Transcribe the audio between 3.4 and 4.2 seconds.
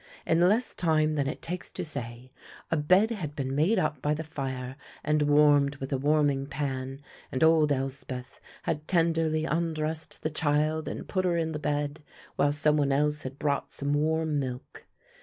made up by